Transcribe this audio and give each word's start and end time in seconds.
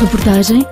Reportagem 0.00 0.64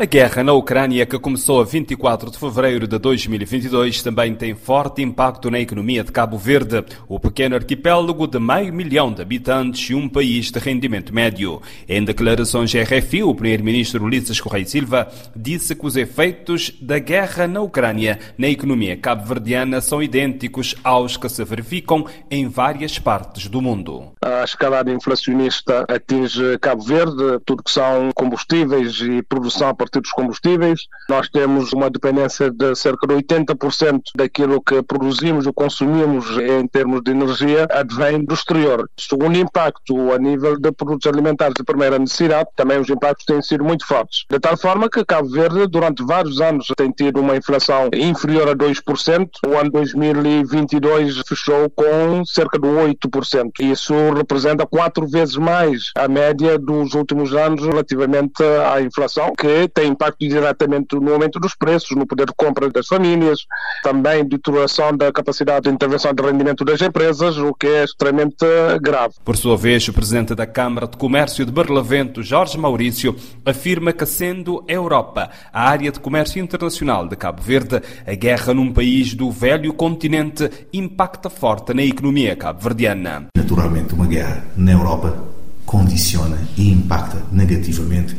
a 0.00 0.06
guerra 0.06 0.42
na 0.42 0.54
Ucrânia, 0.54 1.04
que 1.04 1.18
começou 1.18 1.60
a 1.60 1.64
24 1.64 2.30
de 2.30 2.38
fevereiro 2.38 2.88
de 2.88 2.98
2022, 2.98 4.02
também 4.02 4.34
tem 4.34 4.54
forte 4.54 5.02
impacto 5.02 5.50
na 5.50 5.60
economia 5.60 6.02
de 6.02 6.10
Cabo 6.10 6.38
Verde, 6.38 6.82
o 7.06 7.20
pequeno 7.20 7.54
arquipélago 7.54 8.26
de 8.26 8.38
meio 8.38 8.72
milhão 8.72 9.12
de 9.12 9.20
habitantes 9.20 9.90
e 9.90 9.94
um 9.94 10.08
país 10.08 10.50
de 10.50 10.58
rendimento 10.58 11.14
médio. 11.14 11.60
Em 11.86 12.02
declarações 12.02 12.74
à 12.74 12.80
RFI, 12.82 13.24
o 13.24 13.34
primeiro-ministro 13.34 14.02
Ulisses 14.02 14.40
Correia 14.40 14.64
Silva 14.64 15.06
disse 15.36 15.74
que 15.74 15.84
os 15.84 15.96
efeitos 15.96 16.72
da 16.80 16.98
guerra 16.98 17.46
na 17.46 17.60
Ucrânia 17.60 18.18
na 18.38 18.48
economia 18.48 18.96
cabo-verdiana 18.96 19.82
são 19.82 20.02
idênticos 20.02 20.74
aos 20.82 21.18
que 21.18 21.28
se 21.28 21.44
verificam 21.44 22.06
em 22.30 22.48
várias 22.48 22.98
partes 22.98 23.48
do 23.48 23.60
mundo. 23.60 24.14
A 24.22 24.44
escalada 24.44 24.90
inflacionista 24.90 25.84
atinge 25.86 26.56
Cabo 26.58 26.82
Verde, 26.82 27.38
tudo 27.44 27.62
que 27.62 27.70
são 27.70 28.10
combustíveis 28.14 28.98
e 29.02 29.20
produção 29.22 29.68
a 29.68 29.74
partir 29.90 30.00
dos 30.00 30.12
combustíveis. 30.12 30.80
Nós 31.08 31.28
temos 31.28 31.72
uma 31.72 31.90
dependência 31.90 32.50
de 32.50 32.74
cerca 32.76 33.06
de 33.06 33.14
80% 33.14 34.00
daquilo 34.14 34.62
que 34.62 34.82
produzimos 34.82 35.46
ou 35.46 35.52
consumimos 35.52 36.26
em 36.38 36.66
termos 36.68 37.02
de 37.02 37.10
energia 37.10 37.66
advém 37.70 38.24
do 38.24 38.34
exterior. 38.34 38.88
Segundo 38.98 39.36
impacto 39.36 40.12
a 40.12 40.18
nível 40.18 40.58
de 40.58 40.70
produtos 40.72 41.10
alimentares 41.10 41.54
de 41.56 41.64
primeira 41.64 41.98
necessidade, 41.98 42.48
também 42.56 42.78
os 42.78 42.88
impactos 42.88 43.26
têm 43.26 43.42
sido 43.42 43.64
muito 43.64 43.86
fortes. 43.86 44.24
De 44.30 44.38
tal 44.38 44.56
forma 44.56 44.88
que 44.88 45.04
Cabo 45.04 45.28
Verde, 45.28 45.66
durante 45.66 46.04
vários 46.04 46.40
anos, 46.40 46.66
tem 46.76 46.90
tido 46.90 47.20
uma 47.20 47.36
inflação 47.36 47.90
inferior 47.92 48.48
a 48.48 48.54
2%. 48.54 49.28
O 49.46 49.58
ano 49.58 49.70
2022 49.70 51.22
fechou 51.26 51.68
com 51.70 52.24
cerca 52.24 52.58
de 52.58 52.68
8%. 52.68 53.50
Isso 53.60 53.94
representa 54.14 54.66
quatro 54.66 55.06
vezes 55.08 55.36
mais 55.36 55.90
a 55.96 56.06
média 56.06 56.58
dos 56.58 56.94
últimos 56.94 57.34
anos 57.34 57.64
relativamente 57.64 58.42
à 58.42 58.80
inflação, 58.80 59.32
que 59.36 59.68
tem 59.80 59.88
impacto 59.88 60.28
diretamente 60.28 60.94
no 60.96 61.14
aumento 61.14 61.40
dos 61.40 61.54
preços, 61.54 61.96
no 61.96 62.06
poder 62.06 62.26
de 62.26 62.34
compra 62.36 62.68
das 62.68 62.86
famílias, 62.86 63.46
também 63.82 64.22
deterioração 64.24 64.94
da 64.94 65.10
capacidade 65.10 65.62
de 65.62 65.70
intervenção 65.70 66.12
de 66.12 66.22
rendimento 66.22 66.64
das 66.66 66.82
empresas, 66.82 67.38
o 67.38 67.54
que 67.54 67.66
é 67.66 67.84
extremamente 67.84 68.44
grave. 68.82 69.14
Por 69.24 69.36
sua 69.38 69.56
vez, 69.56 69.88
o 69.88 69.92
presidente 69.92 70.34
da 70.34 70.46
Câmara 70.46 70.86
de 70.86 70.98
Comércio 70.98 71.46
de 71.46 71.52
Barlavento, 71.52 72.22
Jorge 72.22 72.58
Maurício, 72.58 73.16
afirma 73.44 73.92
que, 73.92 74.04
sendo 74.04 74.62
a 74.68 74.72
Europa 74.72 75.30
a 75.50 75.70
área 75.70 75.90
de 75.90 75.98
comércio 75.98 76.42
internacional 76.42 77.08
de 77.08 77.16
Cabo 77.16 77.40
Verde, 77.40 77.80
a 78.06 78.14
guerra 78.14 78.52
num 78.52 78.70
país 78.72 79.14
do 79.14 79.30
velho 79.30 79.72
continente 79.72 80.50
impacta 80.74 81.30
forte 81.30 81.72
na 81.72 81.82
economia 81.82 82.36
cabo-verdiana. 82.36 83.28
Naturalmente, 83.34 83.94
uma 83.94 84.06
guerra 84.06 84.44
na 84.56 84.72
Europa 84.72 85.24
condiciona 85.64 86.36
e 86.58 86.70
impacta 86.70 87.22
negativamente 87.32 88.16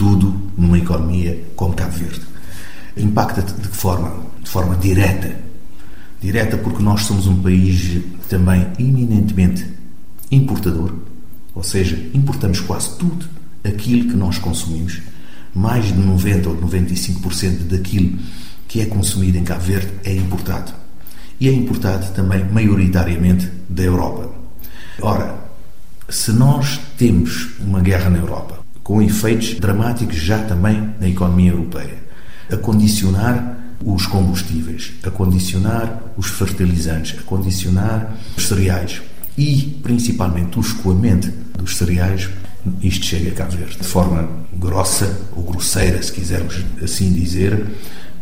tudo 0.00 0.34
numa 0.56 0.78
economia 0.78 1.44
como 1.54 1.74
Cabo 1.74 1.92
Verde. 1.92 2.22
Impacta 2.96 3.42
de 3.42 3.68
que 3.68 3.76
forma? 3.76 4.10
De 4.42 4.48
forma 4.48 4.74
direta. 4.76 5.38
Direta 6.22 6.56
porque 6.56 6.82
nós 6.82 7.02
somos 7.02 7.26
um 7.26 7.42
país 7.42 8.00
também 8.26 8.66
eminentemente 8.78 9.66
importador, 10.30 10.94
ou 11.54 11.62
seja, 11.62 11.98
importamos 12.14 12.60
quase 12.60 12.96
tudo 12.96 13.26
aquilo 13.62 14.08
que 14.08 14.16
nós 14.16 14.38
consumimos. 14.38 15.02
Mais 15.54 15.88
de 15.88 15.98
90 15.98 16.48
ou 16.48 16.56
95% 16.56 17.68
daquilo 17.68 18.18
que 18.68 18.80
é 18.80 18.86
consumido 18.86 19.36
em 19.36 19.44
Cabo 19.44 19.64
Verde 19.64 19.92
é 20.04 20.14
importado. 20.16 20.72
E 21.38 21.46
é 21.46 21.52
importado 21.52 22.10
também 22.14 22.42
maioritariamente 22.44 23.50
da 23.68 23.82
Europa. 23.82 24.30
Ora, 25.02 25.38
se 26.08 26.32
nós 26.32 26.80
temos 26.96 27.50
uma 27.60 27.80
guerra 27.80 28.08
na 28.08 28.18
Europa, 28.18 28.59
com 28.90 29.00
efeitos 29.00 29.54
dramáticos 29.54 30.16
já 30.16 30.42
também 30.42 30.92
na 30.98 31.08
economia 31.08 31.52
europeia, 31.52 31.94
a 32.50 32.56
condicionar 32.56 33.56
os 33.84 34.04
combustíveis, 34.04 34.94
a 35.04 35.10
condicionar 35.12 36.02
os 36.16 36.26
fertilizantes, 36.26 37.16
a 37.16 37.22
condicionar 37.22 38.16
os 38.36 38.48
cereais 38.48 39.00
e 39.38 39.78
principalmente 39.80 40.58
o 40.58 40.60
escoamento 40.60 41.30
dos 41.56 41.76
cereais, 41.76 42.30
isto 42.82 43.06
chega 43.06 43.30
a 43.30 43.34
Cabo 43.34 43.52
Verde 43.52 43.76
de 43.78 43.86
forma 43.86 44.28
grossa 44.52 45.20
ou 45.36 45.44
grosseira, 45.44 46.02
se 46.02 46.10
quisermos 46.10 46.60
assim 46.82 47.12
dizer, 47.12 47.64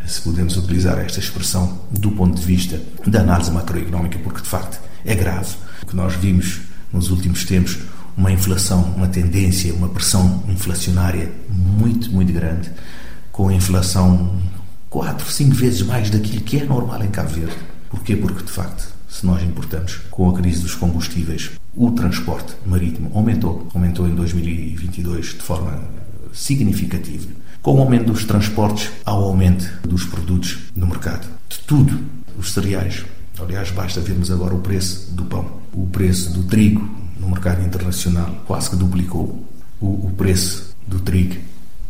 se 0.05 0.21
podemos 0.21 0.55
utilizar 0.55 0.99
esta 0.99 1.19
expressão 1.19 1.79
do 1.89 2.11
ponto 2.11 2.39
de 2.39 2.45
vista 2.45 2.79
da 3.07 3.21
análise 3.21 3.49
macroeconómica, 3.49 4.19
porque 4.19 4.43
de 4.43 4.47
facto 4.47 4.79
é 5.03 5.15
grave. 5.15 5.55
O 5.81 5.87
que 5.87 5.95
nós 5.95 6.13
vimos 6.13 6.61
nos 6.93 7.09
últimos 7.09 7.43
tempos 7.43 7.79
uma 8.17 8.31
inflação, 8.31 8.81
uma 8.95 9.07
tendência, 9.07 9.73
uma 9.73 9.89
pressão 9.89 10.43
inflacionária 10.47 11.31
muito, 11.49 12.11
muito 12.11 12.31
grande, 12.33 12.69
com 13.31 13.47
a 13.47 13.53
inflação 13.53 14.39
quatro, 14.89 15.31
cinco 15.31 15.55
vezes 15.55 15.81
mais 15.83 16.09
daquilo 16.09 16.41
que 16.41 16.57
é 16.57 16.65
normal 16.65 17.03
em 17.03 17.09
Cabo 17.09 17.29
Verde. 17.29 17.55
Porquê? 17.89 18.15
Porque, 18.15 18.43
de 18.43 18.51
facto, 18.51 18.93
se 19.07 19.25
nós 19.25 19.41
importamos, 19.43 19.97
com 20.11 20.29
a 20.29 20.33
crise 20.33 20.61
dos 20.61 20.75
combustíveis, 20.75 21.51
o 21.75 21.91
transporte 21.91 22.53
marítimo 22.65 23.11
aumentou, 23.13 23.67
aumentou 23.73 24.07
em 24.07 24.15
2022 24.15 25.25
de 25.27 25.41
forma 25.41 25.81
significativa. 26.33 27.27
Com 27.61 27.75
o 27.75 27.79
aumento 27.79 28.11
dos 28.11 28.25
transportes, 28.25 28.89
ao 29.05 29.23
aumento 29.23 29.69
dos 29.87 30.05
produtos 30.05 30.59
no 30.75 30.87
mercado. 30.87 31.27
De 31.47 31.59
tudo, 31.59 31.99
os 32.37 32.53
cereais. 32.53 33.03
Aliás, 33.39 33.71
basta 33.71 33.99
vermos 33.99 34.31
agora 34.31 34.53
o 34.53 34.59
preço 34.59 35.11
do 35.11 35.25
pão, 35.25 35.45
o 35.73 35.87
preço 35.87 36.31
do 36.33 36.43
trigo, 36.43 36.98
no 37.19 37.27
mercado 37.29 37.63
internacional 37.63 38.43
quase 38.47 38.69
que 38.69 38.75
duplicou. 38.75 39.45
O, 39.79 40.07
o 40.07 40.13
preço 40.17 40.75
do 40.87 40.99
trigo 40.99 41.35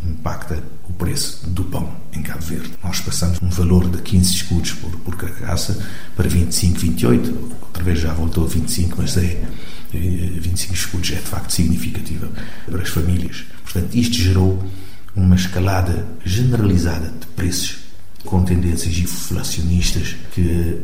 impacta 0.05 0.61
o 0.87 0.93
preço 0.93 1.47
do 1.49 1.63
pão 1.63 1.93
em 2.13 2.21
Cabo 2.21 2.43
Verde. 2.43 2.71
Nós 2.83 2.99
passamos 3.01 3.39
um 3.41 3.49
valor 3.49 3.89
de 3.89 4.01
15 4.01 4.33
escudos 4.33 4.73
por, 4.73 4.91
por 4.91 5.15
carcaça 5.15 5.77
para 6.15 6.27
25, 6.27 6.79
28. 6.79 7.55
Outra 7.61 7.83
vez 7.83 7.99
já 7.99 8.13
voltou 8.13 8.45
a 8.45 8.47
25, 8.47 8.95
mas 8.97 9.17
é 9.17 9.41
25 9.91 10.73
escudos 10.73 11.11
é 11.11 11.15
de 11.15 11.21
facto 11.21 11.51
significativa 11.51 12.29
para 12.65 12.81
as 12.81 12.89
famílias. 12.89 13.43
Portanto, 13.63 13.95
isto 13.95 14.15
gerou 14.15 14.63
uma 15.15 15.35
escalada 15.35 16.05
generalizada 16.23 17.07
de 17.07 17.27
preços 17.27 17.79
com 18.25 18.43
tendências 18.43 18.97
inflacionistas 18.97 20.15
que 20.33 20.81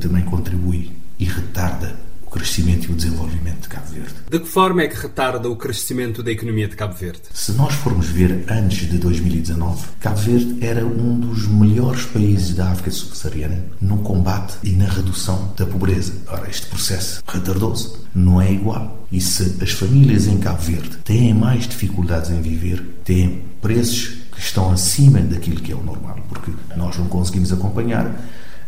também 0.00 0.22
contribui 0.22 0.92
e 1.18 1.24
retarda 1.24 1.96
crescimento 2.36 2.88
e 2.88 2.92
o 2.92 2.94
desenvolvimento 2.94 3.62
de 3.62 3.68
Cabo 3.68 3.86
Verde. 3.90 4.14
De 4.30 4.38
que 4.38 4.46
forma 4.46 4.82
é 4.82 4.88
que 4.88 4.96
retarda 4.96 5.48
o 5.48 5.56
crescimento 5.56 6.22
da 6.22 6.30
economia 6.30 6.68
de 6.68 6.76
Cabo 6.76 6.94
Verde? 6.94 7.22
Se 7.32 7.52
nós 7.52 7.72
formos 7.74 8.06
ver 8.08 8.44
antes 8.48 8.90
de 8.90 8.98
2019, 8.98 9.86
Cabo 9.98 10.18
Verde 10.18 10.58
era 10.60 10.84
um 10.84 11.18
dos 11.18 11.48
melhores 11.48 12.04
países 12.04 12.54
da 12.54 12.70
África 12.70 12.90
subsaariana 12.90 13.64
no 13.80 13.98
combate 13.98 14.58
e 14.62 14.72
na 14.72 14.86
redução 14.86 15.54
da 15.56 15.64
pobreza. 15.64 16.12
Ora, 16.28 16.48
este 16.50 16.66
processo 16.66 17.22
retardou-se, 17.26 17.96
não 18.14 18.40
é 18.40 18.52
igual. 18.52 19.06
E 19.10 19.18
se 19.18 19.56
as 19.62 19.70
famílias 19.70 20.26
em 20.26 20.38
Cabo 20.38 20.60
Verde 20.60 20.98
têm 21.04 21.32
mais 21.32 21.66
dificuldades 21.66 22.30
em 22.30 22.42
viver, 22.42 22.84
têm 23.02 23.44
preços 23.62 24.26
que 24.30 24.40
estão 24.40 24.70
acima 24.70 25.20
daquilo 25.20 25.60
que 25.60 25.72
é 25.72 25.74
o 25.74 25.82
normal, 25.82 26.18
porque 26.28 26.52
nós 26.76 26.98
não 26.98 27.06
conseguimos 27.06 27.50
acompanhar 27.50 28.14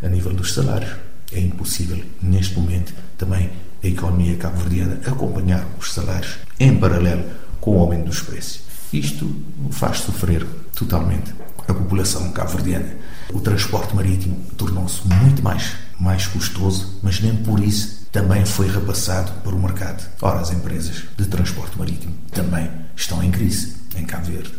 a 0.03 0.09
nível 0.09 0.33
dos 0.33 0.55
salários 0.55 1.08
é 1.33 1.41
impossível, 1.41 2.03
neste 2.23 2.59
momento, 2.59 2.95
também 3.17 3.51
a 3.83 3.87
economia 3.87 4.37
cabo-verdiana 4.37 5.01
acompanhar 5.07 5.67
os 5.79 5.93
salários 5.93 6.39
em 6.59 6.77
paralelo 6.77 7.25
com 7.61 7.77
o 7.77 7.81
aumento 7.81 8.07
dos 8.07 8.21
preços. 8.21 8.63
Isto 8.93 9.35
faz 9.71 9.99
sofrer 9.99 10.47
totalmente 10.75 11.33
a 11.67 11.75
população 11.75 12.33
cabo-verdiana. 12.33 12.97
O 13.33 13.41
transporte 13.41 13.95
marítimo 13.95 14.37
tornou-se 14.57 15.07
muito 15.07 15.43
mais, 15.43 15.75
mais 16.01 16.27
custoso, 16.27 16.99
mas 17.03 17.21
nem 17.21 17.37
por 17.37 17.61
isso 17.61 18.07
também 18.11 18.45
foi 18.47 18.71
repassado 18.71 19.31
para 19.43 19.55
o 19.55 19.63
mercado. 19.63 20.09
Ora, 20.23 20.41
as 20.41 20.51
empresas 20.51 21.05
de 21.17 21.27
transporte 21.27 21.79
marítimo 21.79 22.15
também 22.33 22.71
estão 22.97 23.23
em 23.23 23.31
crise 23.31 23.75
em 23.97 24.05
Cabo 24.05 24.27
Verde. 24.27 24.53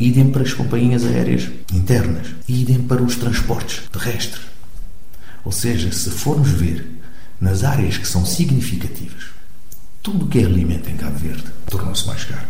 Idem 0.00 0.30
para 0.30 0.42
as 0.42 0.52
companhias 0.52 1.04
aéreas 1.04 1.48
internas, 1.72 2.28
idem 2.48 2.82
para 2.82 3.02
os 3.02 3.16
transportes 3.16 3.82
terrestres. 3.90 4.40
Ou 5.44 5.52
seja, 5.52 5.92
se 5.92 6.10
formos 6.10 6.50
ver 6.50 6.86
nas 7.40 7.64
áreas 7.64 7.96
que 7.96 8.06
são 8.06 8.24
significativas, 8.26 9.26
tudo 10.02 10.24
o 10.24 10.28
que 10.28 10.38
é 10.38 10.44
alimento 10.44 10.88
em 10.88 10.96
Cabo 10.96 11.18
Verde 11.18 11.44
tornou-se 11.66 12.06
mais 12.06 12.24
caro. 12.24 12.46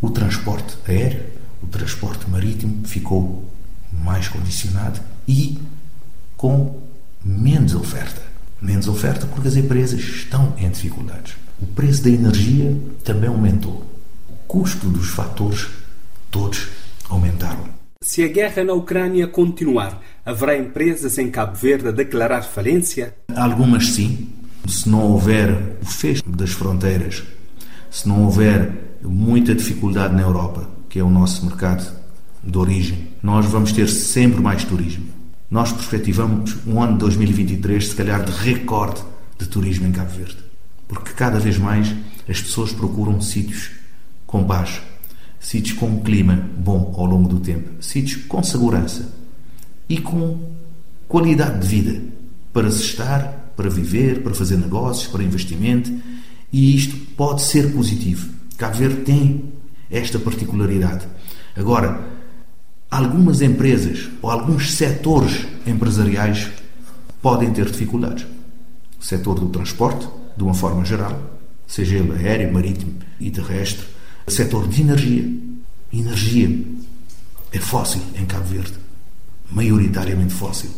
O 0.00 0.10
transporte 0.10 0.76
aéreo, 0.86 1.24
o 1.62 1.66
transporte 1.66 2.28
marítimo 2.30 2.86
ficou 2.86 3.52
mais 3.92 4.28
condicionado 4.28 5.00
e 5.26 5.58
com 6.36 6.80
menos 7.24 7.74
oferta. 7.74 8.22
Menos 8.60 8.88
oferta 8.88 9.26
porque 9.26 9.48
as 9.48 9.56
empresas 9.56 10.00
estão 10.00 10.54
em 10.58 10.70
dificuldades. 10.70 11.34
O 11.60 11.66
preço 11.66 12.02
da 12.02 12.10
energia 12.10 12.76
também 13.04 13.28
aumentou. 13.28 13.84
O 14.28 14.34
custo 14.46 14.88
dos 14.88 15.08
fatores 15.08 15.68
todos 16.30 16.68
aumentaram. 17.08 17.77
Se 18.00 18.22
a 18.22 18.28
guerra 18.28 18.62
na 18.62 18.74
Ucrânia 18.74 19.26
continuar, 19.26 20.00
haverá 20.24 20.56
empresas 20.56 21.18
em 21.18 21.32
Cabo 21.32 21.56
Verde 21.56 21.88
a 21.88 21.90
declarar 21.90 22.42
falência? 22.42 23.16
Algumas 23.34 23.88
sim. 23.88 24.28
Se 24.68 24.88
não 24.88 25.00
houver 25.00 25.78
o 25.82 25.84
fecho 25.84 26.22
das 26.28 26.52
fronteiras, 26.52 27.24
se 27.90 28.06
não 28.06 28.22
houver 28.22 28.98
muita 29.02 29.52
dificuldade 29.52 30.14
na 30.14 30.22
Europa, 30.22 30.70
que 30.88 31.00
é 31.00 31.02
o 31.02 31.10
nosso 31.10 31.44
mercado 31.44 31.92
de 32.44 32.56
origem, 32.56 33.08
nós 33.20 33.46
vamos 33.46 33.72
ter 33.72 33.88
sempre 33.88 34.40
mais 34.40 34.62
turismo. 34.62 35.06
Nós 35.50 35.72
perspectivamos 35.72 36.56
um 36.68 36.80
ano 36.80 36.92
de 36.92 36.98
2023, 37.00 37.88
se 37.88 37.96
calhar, 37.96 38.22
de 38.22 38.30
recorde 38.30 39.02
de 39.36 39.48
turismo 39.48 39.88
em 39.88 39.92
Cabo 39.92 40.10
Verde. 40.10 40.38
Porque 40.86 41.12
cada 41.14 41.40
vez 41.40 41.58
mais 41.58 41.92
as 42.28 42.40
pessoas 42.40 42.72
procuram 42.72 43.20
sítios 43.20 43.72
com 44.24 44.44
paz, 44.44 44.80
sítios 45.40 45.78
com 45.78 45.86
um 45.86 46.00
clima 46.00 46.48
bom 46.56 46.94
ao 46.96 47.06
longo 47.06 47.28
do 47.28 47.40
tempo, 47.40 47.82
sítios 47.82 48.24
com 48.24 48.42
segurança 48.42 49.12
e 49.88 49.98
com 49.98 50.38
qualidade 51.06 51.60
de 51.60 51.66
vida 51.66 52.02
para 52.52 52.70
se 52.70 52.82
estar, 52.82 53.52
para 53.56 53.70
viver, 53.70 54.22
para 54.22 54.34
fazer 54.34 54.56
negócios, 54.56 55.06
para 55.06 55.22
investimento. 55.22 55.92
E 56.52 56.74
isto 56.74 56.96
pode 57.16 57.42
ser 57.42 57.72
positivo. 57.72 58.28
Cabo 58.56 58.76
Verde 58.76 59.02
tem 59.02 59.52
esta 59.90 60.18
particularidade. 60.18 61.06
Agora, 61.56 62.06
algumas 62.90 63.40
empresas 63.42 64.08
ou 64.22 64.30
alguns 64.30 64.72
setores 64.72 65.46
empresariais 65.66 66.50
podem 67.20 67.52
ter 67.52 67.66
dificuldades. 67.66 68.26
O 68.98 69.04
setor 69.04 69.38
do 69.38 69.48
transporte, 69.48 70.08
de 70.36 70.42
uma 70.42 70.54
forma 70.54 70.84
geral, 70.84 71.38
seja 71.66 71.96
ele 71.96 72.12
aéreo, 72.12 72.52
marítimo 72.52 72.94
e 73.20 73.30
terrestre, 73.30 73.86
setor 74.30 74.68
de 74.68 74.80
energia. 74.80 75.24
Energia 75.92 76.64
é 77.52 77.58
fóssil 77.58 78.02
em 78.14 78.26
Cabo 78.26 78.44
Verde, 78.44 78.74
maioritariamente 79.50 80.34
fóssil 80.34 80.70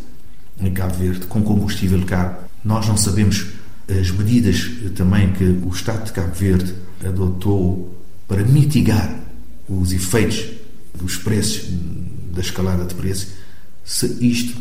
em 0.60 0.72
Cabo 0.72 0.94
Verde, 0.94 1.26
com 1.26 1.42
combustível 1.42 2.04
caro. 2.04 2.36
Nós 2.64 2.86
não 2.86 2.96
sabemos 2.96 3.46
as 3.88 4.10
medidas 4.10 4.70
também 4.94 5.32
que 5.32 5.44
o 5.44 5.70
Estado 5.70 6.04
de 6.04 6.12
Cabo 6.12 6.34
Verde 6.34 6.74
adotou 7.04 7.94
para 8.28 8.44
mitigar 8.44 9.18
os 9.68 9.92
efeitos 9.92 10.44
dos 10.94 11.16
preços, 11.16 11.68
da 12.32 12.40
escalada 12.40 12.84
de 12.84 12.94
preços, 12.94 13.28
se 13.84 14.06
isto 14.24 14.56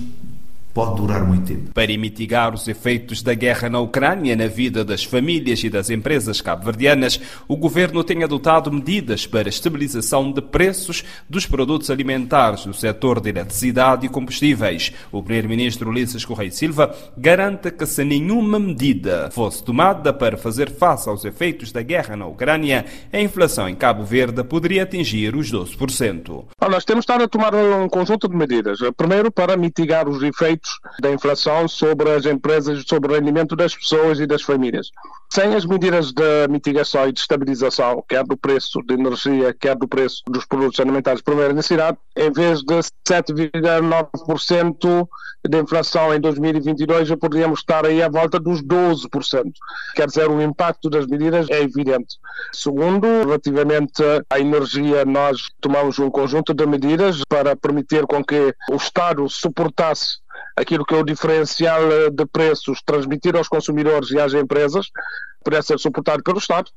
pode 0.79 0.95
durar 0.95 1.27
muito 1.27 1.45
tempo. 1.45 1.73
Para 1.73 1.97
mitigar 1.97 2.53
os 2.53 2.65
efeitos 2.65 3.21
da 3.21 3.33
guerra 3.33 3.67
na 3.67 3.81
Ucrânia 3.81 4.33
na 4.33 4.47
vida 4.47 4.85
das 4.85 5.03
famílias 5.03 5.61
e 5.61 5.69
das 5.69 5.89
empresas 5.89 6.39
cabo-verdianas, 6.39 7.19
o 7.49 7.57
governo 7.57 8.01
tem 8.01 8.23
adotado 8.23 8.71
medidas 8.71 9.27
para 9.27 9.49
a 9.49 9.51
estabilização 9.51 10.31
de 10.31 10.41
preços 10.41 11.03
dos 11.29 11.45
produtos 11.45 11.89
alimentares 11.89 12.65
no 12.65 12.73
setor 12.73 13.19
de 13.19 13.27
eletricidade 13.27 14.05
e 14.05 14.09
combustíveis. 14.09 14.93
O 15.11 15.21
primeiro-ministro 15.21 15.89
Ulisses 15.89 16.23
Correia 16.23 16.49
Silva 16.49 16.95
garante 17.17 17.71
que 17.71 17.85
se 17.85 18.05
nenhuma 18.05 18.57
medida 18.57 19.29
fosse 19.33 19.61
tomada 19.61 20.13
para 20.13 20.37
fazer 20.37 20.71
face 20.71 21.09
aos 21.09 21.25
efeitos 21.25 21.73
da 21.73 21.81
guerra 21.81 22.15
na 22.15 22.25
Ucrânia, 22.25 22.85
a 23.11 23.19
inflação 23.19 23.67
em 23.67 23.75
Cabo 23.75 24.05
Verde 24.05 24.45
poderia 24.45 24.83
atingir 24.83 25.35
os 25.35 25.51
12%. 25.51 26.45
Nós 26.69 26.85
temos 26.85 27.03
estado 27.03 27.25
a 27.25 27.27
tomar 27.27 27.53
um 27.53 27.89
conjunto 27.89 28.29
de 28.29 28.35
medidas. 28.37 28.79
Primeiro, 28.95 29.29
para 29.29 29.57
mitigar 29.57 30.07
os 30.07 30.23
efeitos 30.23 30.68
da 30.99 31.11
inflação 31.11 31.67
sobre 31.67 32.11
as 32.11 32.25
empresas, 32.25 32.83
sobre 32.87 33.11
o 33.11 33.15
rendimento 33.15 33.55
das 33.55 33.75
pessoas 33.75 34.19
e 34.19 34.27
das 34.27 34.41
famílias. 34.41 34.89
Sem 35.31 35.53
as 35.53 35.63
medidas 35.63 36.11
de 36.11 36.47
mitigação 36.49 37.07
e 37.07 37.13
de 37.13 37.19
estabilização, 37.19 38.03
quer 38.07 38.23
do 38.23 38.35
preço 38.35 38.81
de 38.81 38.95
energia, 38.95 39.53
quer 39.53 39.75
do 39.75 39.87
preço 39.87 40.23
dos 40.27 40.43
produtos 40.45 40.79
alimentares 40.79 41.19
de 41.19 41.23
primeira 41.23 41.53
necessidade, 41.53 41.99
em 42.17 42.31
vez 42.31 42.61
de 42.61 42.79
7,9% 43.07 45.07
de 45.47 45.57
inflação 45.57 46.13
em 46.13 46.19
2022, 46.19 47.15
poderíamos 47.15 47.59
estar 47.59 47.85
aí 47.85 48.01
à 48.01 48.09
volta 48.09 48.39
dos 48.39 48.61
12%. 48.61 49.51
Quer 49.95 50.07
dizer, 50.07 50.29
o 50.29 50.41
impacto 50.41 50.89
das 50.89 51.05
medidas 51.05 51.47
é 51.49 51.61
evidente. 51.61 52.17
Segundo, 52.51 53.05
relativamente 53.05 54.03
à 54.29 54.39
energia, 54.39 55.05
nós 55.05 55.49
tomamos 55.61 55.99
um 55.99 56.09
conjunto 56.09 56.53
de 56.53 56.65
medidas 56.65 57.21
para 57.29 57.55
permitir 57.55 58.05
com 58.05 58.23
que 58.23 58.53
o 58.71 58.75
Estado 58.75 59.29
suportasse 59.29 60.17
aquilo 60.55 60.85
que 60.85 60.93
é 60.93 60.97
o 60.97 61.03
diferencial 61.03 61.81
eh, 61.91 62.09
de 62.09 62.25
preços 62.25 62.81
transmitir 62.85 63.35
aos 63.35 63.47
consumidores 63.47 64.11
e 64.11 64.19
às 64.19 64.33
empresas 64.33 64.87
pudesse 65.43 65.69
ser 65.69 65.79
suportado 65.79 66.23
pelo 66.23 66.37
Estado. 66.37 66.69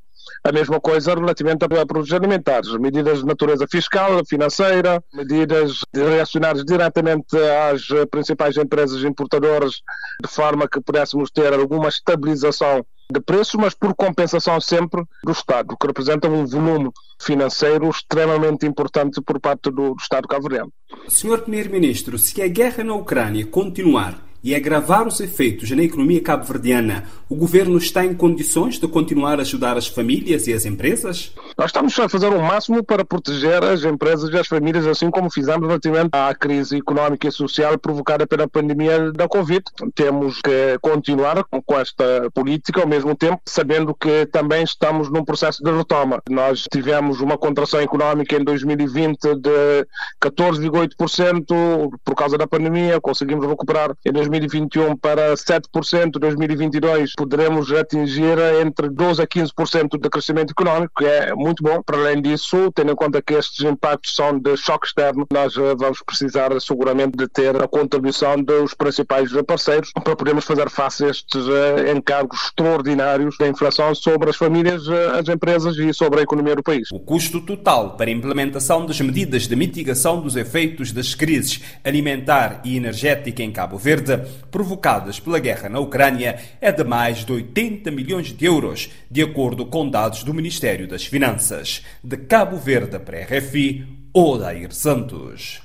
A 0.44 0.52
mesma 0.52 0.80
coisa 0.80 1.14
relativamente 1.14 1.64
a 1.64 1.68
produtos 1.68 2.12
alimentares, 2.12 2.70
medidas 2.78 3.18
de 3.18 3.26
natureza 3.26 3.66
fiscal, 3.68 4.24
financeira, 4.24 5.02
medidas 5.12 5.80
reacionadas 5.92 6.64
diretamente 6.64 7.36
às 7.70 7.82
principais 8.08 8.56
empresas 8.56 9.02
importadoras, 9.02 9.82
de 10.22 10.28
forma 10.28 10.68
que 10.68 10.80
pudéssemos 10.80 11.30
ter 11.30 11.52
alguma 11.52 11.88
estabilização 11.88 12.86
de 13.12 13.20
preços, 13.20 13.54
mas 13.54 13.74
por 13.74 13.94
compensação 13.94 14.60
sempre 14.60 15.04
do 15.24 15.32
Estado, 15.32 15.76
que 15.78 15.86
representa 15.86 16.28
um 16.28 16.46
volume 16.46 16.90
financeiro 17.24 17.88
extremamente 17.88 18.66
importante 18.66 19.20
por 19.20 19.40
parte 19.40 19.70
do, 19.70 19.94
do 19.94 19.96
Estado 20.00 20.28
cabo-verdiano. 20.28 20.72
Senhor 21.08 21.40
Primeiro-Ministro, 21.40 22.18
se 22.18 22.40
a 22.42 22.48
guerra 22.48 22.84
na 22.84 22.94
Ucrânia 22.94 23.46
continuar 23.46 24.22
e 24.44 24.54
agravar 24.54 25.06
os 25.06 25.20
efeitos 25.20 25.70
na 25.70 25.84
economia 25.84 26.20
cabo-verdiana, 26.20 27.04
o 27.28 27.36
governo 27.36 27.78
está 27.78 28.04
em 28.04 28.12
condições 28.12 28.78
de 28.78 28.88
continuar 28.88 29.38
a 29.38 29.42
ajudar 29.42 29.76
as 29.76 29.86
famílias 29.86 30.48
e 30.48 30.52
as 30.52 30.64
empresas? 30.64 31.32
Nós 31.62 31.68
estamos 31.68 31.96
a 32.00 32.08
fazer 32.08 32.26
o 32.26 32.42
máximo 32.42 32.82
para 32.82 33.04
proteger 33.04 33.62
as 33.62 33.84
empresas 33.84 34.28
e 34.30 34.36
as 34.36 34.48
famílias, 34.48 34.84
assim 34.84 35.12
como 35.12 35.30
fizemos 35.30 35.64
relativamente 35.64 36.10
à 36.10 36.34
crise 36.34 36.78
económica 36.78 37.28
e 37.28 37.30
social 37.30 37.78
provocada 37.78 38.26
pela 38.26 38.48
pandemia 38.48 39.12
da 39.12 39.28
Covid. 39.28 39.62
Temos 39.94 40.40
que 40.42 40.76
continuar 40.80 41.44
com 41.44 41.78
esta 41.78 42.28
política 42.34 42.80
ao 42.80 42.88
mesmo 42.88 43.14
tempo, 43.14 43.40
sabendo 43.46 43.94
que 43.94 44.26
também 44.26 44.64
estamos 44.64 45.08
num 45.08 45.24
processo 45.24 45.62
de 45.62 45.70
retoma. 45.70 46.20
Nós 46.28 46.64
tivemos 46.68 47.20
uma 47.20 47.38
contração 47.38 47.78
económica 47.78 48.34
em 48.34 48.42
2020 48.42 49.36
de 49.36 49.86
14,8% 50.20 51.90
por 52.04 52.16
causa 52.16 52.36
da 52.36 52.48
pandemia, 52.48 53.00
conseguimos 53.00 53.46
recuperar 53.46 53.94
em 54.04 54.10
2021 54.10 54.62
2021 54.72 54.96
para 54.96 55.34
7%, 55.34 56.18
2022 56.18 57.12
poderemos 57.14 57.72
atingir 57.72 58.38
entre 58.64 58.88
12% 58.88 59.22
a 59.22 59.26
15% 59.26 60.00
de 60.00 60.10
crescimento 60.10 60.50
económico, 60.50 60.94
que 60.96 61.04
é 61.04 61.34
muito 61.34 61.51
bom. 61.60 61.82
Para 61.82 61.98
além 61.98 62.22
disso, 62.22 62.70
tendo 62.72 62.92
em 62.92 62.94
conta 62.94 63.20
que 63.20 63.34
estes 63.34 63.64
impactos 63.64 64.14
são 64.14 64.38
de 64.38 64.56
choque 64.56 64.86
externo, 64.86 65.26
nós 65.32 65.56
eh, 65.56 65.74
vamos 65.76 66.02
precisar 66.02 66.48
seguramente 66.60 67.16
de 67.16 67.26
ter 67.28 67.60
a 67.60 67.66
contribuição 67.66 68.36
dos 68.42 68.74
principais 68.74 69.30
parceiros 69.46 69.90
para 70.04 70.14
podermos 70.14 70.44
fazer 70.44 70.70
face 70.70 71.04
a 71.04 71.08
estes 71.08 71.46
eh, 71.48 71.92
encargos 71.92 72.40
extraordinários 72.44 73.36
da 73.38 73.48
inflação 73.48 73.94
sobre 73.94 74.30
as 74.30 74.36
famílias, 74.36 74.86
eh, 74.88 75.18
as 75.18 75.28
empresas 75.28 75.76
e 75.76 75.92
sobre 75.92 76.20
a 76.20 76.22
economia 76.22 76.54
do 76.54 76.62
país. 76.62 76.88
O 76.92 77.00
custo 77.00 77.40
total 77.40 77.96
para 77.96 78.08
a 78.08 78.12
implementação 78.12 78.86
das 78.86 79.00
medidas 79.00 79.48
de 79.48 79.56
mitigação 79.56 80.20
dos 80.20 80.36
efeitos 80.36 80.92
das 80.92 81.14
crises 81.14 81.60
alimentar 81.84 82.60
e 82.64 82.76
energética 82.76 83.42
em 83.42 83.50
Cabo 83.50 83.76
Verde 83.76 84.20
provocadas 84.50 85.18
pela 85.18 85.38
guerra 85.38 85.68
na 85.68 85.80
Ucrânia 85.80 86.38
é 86.60 86.70
de 86.70 86.84
mais 86.84 87.24
de 87.24 87.32
80 87.32 87.90
milhões 87.90 88.32
de 88.32 88.44
euros, 88.44 88.90
de 89.10 89.22
acordo 89.22 89.66
com 89.66 89.88
dados 89.88 90.22
do 90.22 90.34
Ministério 90.34 90.86
das 90.86 91.06
Finanças. 91.32 91.82
De 92.04 92.16
Cabo 92.16 92.56
Verde 92.56 92.98
para 92.98 93.18
a 93.18 93.22
RFI, 93.22 93.86
Odair 94.12 94.72
Santos. 94.72 95.62